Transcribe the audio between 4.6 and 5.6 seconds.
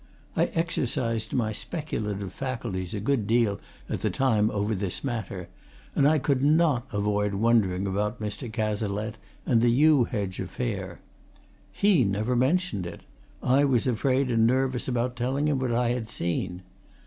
this matter,